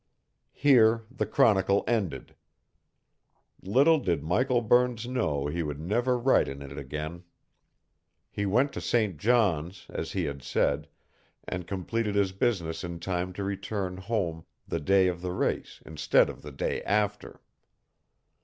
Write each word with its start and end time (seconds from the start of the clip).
Here 0.55 1.03
the 1.11 1.27
chronicle 1.27 1.83
ended. 1.87 2.35
Little 3.61 3.99
did 3.99 4.23
Michael 4.23 4.63
Burns 4.63 5.05
know 5.07 5.45
he 5.45 5.61
would 5.61 5.79
never 5.79 6.17
write 6.17 6.47
in 6.47 6.63
it 6.63 6.75
again. 6.75 7.23
He 8.31 8.47
went 8.47 8.73
to 8.73 8.81
St. 8.81 9.19
John's, 9.19 9.85
as 9.89 10.13
he 10.13 10.25
had 10.25 10.41
said, 10.41 10.87
and 11.47 11.67
completed 11.67 12.15
his 12.15 12.31
business 12.31 12.83
in 12.83 12.99
time 12.99 13.31
to 13.33 13.43
return 13.43 13.97
home 13.97 14.43
the 14.67 14.79
day 14.79 15.07
of 15.07 15.21
the 15.21 15.33
race 15.33 15.83
instead 15.85 16.31
of 16.31 16.41
the 16.41 16.51
day 16.51 16.81
after. 16.81 17.39